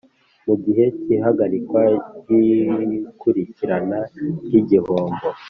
[0.47, 1.81] Mu gihe cy ihagarikwa
[2.19, 3.99] ry ikurikirana
[4.45, 5.27] ry igihombo